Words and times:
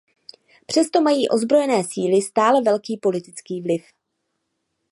Přesto 0.65 1.01
mají 1.01 1.29
odzbrojené 1.29 1.83
síly 1.83 2.21
stále 2.21 2.61
velký 2.63 2.97
politický 2.97 3.61
vliv. 3.61 3.83